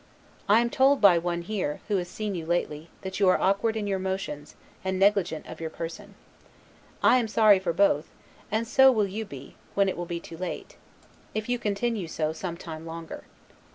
[0.49, 3.77] I am told by one here, who has seen you lately, that you are awkward
[3.77, 6.15] in your motions, and negligent of your person:
[7.03, 8.09] I am sorry for both;
[8.49, 10.75] and so will you be, when it will be too late,
[11.35, 13.25] if you continue so some time longer.